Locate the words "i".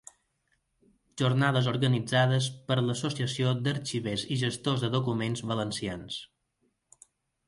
4.37-4.39